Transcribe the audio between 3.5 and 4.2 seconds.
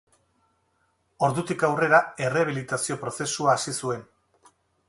hasi zuen.